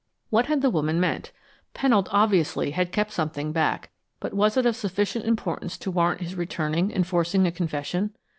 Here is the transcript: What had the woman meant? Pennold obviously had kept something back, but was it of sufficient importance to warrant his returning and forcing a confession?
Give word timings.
What 0.31 0.47
had 0.47 0.63
the 0.63 0.71
woman 0.71 0.99
meant? 0.99 1.31
Pennold 1.75 2.07
obviously 2.09 2.71
had 2.71 2.91
kept 2.91 3.11
something 3.11 3.51
back, 3.51 3.91
but 4.19 4.33
was 4.33 4.57
it 4.57 4.65
of 4.65 4.75
sufficient 4.75 5.25
importance 5.25 5.77
to 5.77 5.91
warrant 5.91 6.21
his 6.21 6.33
returning 6.33 6.91
and 6.91 7.05
forcing 7.05 7.45
a 7.45 7.51
confession? 7.51 8.15